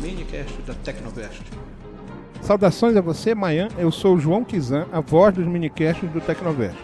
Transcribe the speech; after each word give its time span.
minicast 0.00 0.60
da 0.62 0.74
Tecnovest. 0.74 1.42
Saudações 2.40 2.96
a 2.96 3.00
você, 3.00 3.34
Manhã. 3.34 3.68
Eu 3.76 3.92
sou 3.92 4.16
o 4.16 4.18
João 4.18 4.44
Kizan, 4.44 4.86
a 4.90 5.00
voz 5.00 5.34
dos 5.34 5.46
minicasts 5.46 6.10
do 6.10 6.20
Tecnovest. 6.20 6.78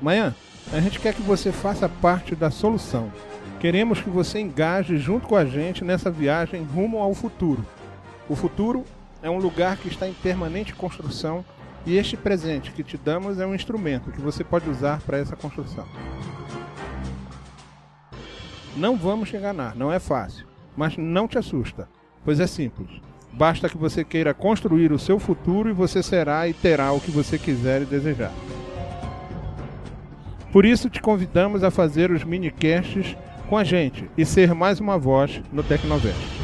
Manhã, 0.00 0.34
a 0.72 0.78
gente 0.80 1.00
quer 1.00 1.14
que 1.14 1.22
você 1.22 1.50
faça 1.50 1.88
parte 1.88 2.34
da 2.34 2.50
solução. 2.50 3.10
Queremos 3.58 4.00
que 4.00 4.10
você 4.10 4.40
engaje 4.40 4.98
junto 4.98 5.26
com 5.26 5.36
a 5.36 5.44
gente 5.44 5.84
nessa 5.84 6.10
viagem 6.10 6.62
rumo 6.62 6.98
ao 6.98 7.14
futuro. 7.14 7.64
O 8.28 8.36
futuro 8.36 8.84
é 9.22 9.30
um 9.30 9.38
lugar 9.38 9.76
que 9.76 9.88
está 9.88 10.06
em 10.06 10.12
permanente 10.12 10.74
construção 10.74 11.44
e 11.86 11.96
este 11.96 12.16
presente 12.16 12.72
que 12.72 12.84
te 12.84 12.96
damos 12.96 13.38
é 13.38 13.46
um 13.46 13.54
instrumento 13.54 14.10
que 14.10 14.20
você 14.20 14.44
pode 14.44 14.68
usar 14.68 15.00
para 15.00 15.18
essa 15.18 15.34
construção. 15.34 15.86
Não 18.76 18.96
vamos 18.96 19.30
te 19.30 19.36
enganar, 19.36 19.74
não 19.74 19.92
é 19.92 19.98
fácil, 19.98 20.46
mas 20.76 20.96
não 20.96 21.26
te 21.26 21.38
assusta, 21.38 21.88
pois 22.24 22.40
é 22.40 22.46
simples. 22.46 22.88
Basta 23.32 23.68
que 23.68 23.78
você 23.78 24.04
queira 24.04 24.34
construir 24.34 24.92
o 24.92 24.98
seu 24.98 25.18
futuro 25.18 25.68
e 25.68 25.72
você 25.72 26.02
será 26.02 26.48
e 26.48 26.52
terá 26.52 26.92
o 26.92 27.00
que 27.00 27.10
você 27.10 27.38
quiser 27.38 27.82
e 27.82 27.86
desejar. 27.86 28.32
Por 30.52 30.64
isso 30.64 30.90
te 30.90 31.00
convidamos 31.00 31.62
a 31.62 31.70
fazer 31.70 32.10
os 32.10 32.24
minicasts 32.24 33.16
com 33.48 33.56
a 33.56 33.64
gente 33.64 34.10
e 34.16 34.24
ser 34.24 34.52
mais 34.52 34.80
uma 34.80 34.98
voz 34.98 35.40
no 35.52 35.62
Tecnovest. 35.62 36.39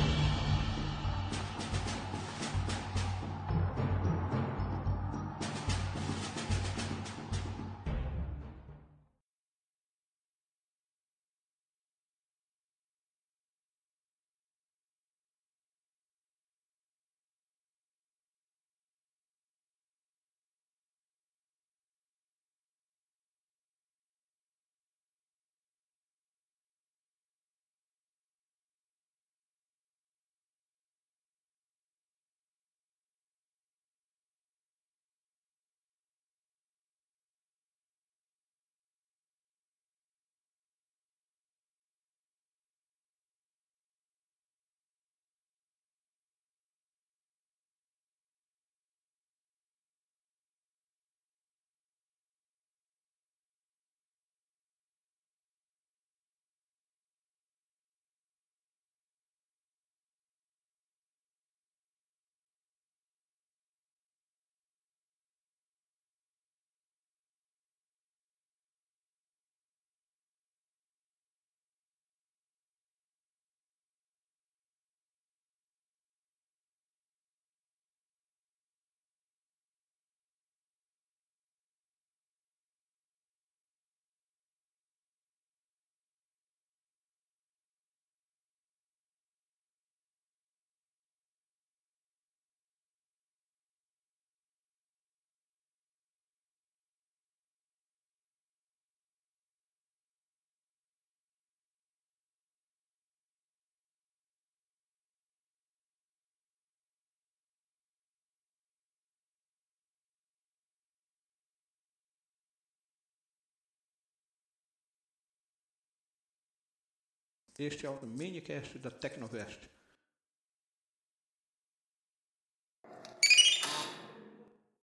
Este 117.59 117.87
é 117.87 117.91
o 117.91 118.05
minicast 118.05 118.78
da 118.78 118.91
Tecnovest. 118.91 119.59